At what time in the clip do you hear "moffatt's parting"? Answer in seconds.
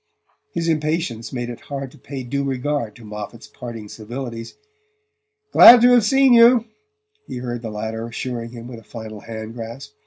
3.05-3.87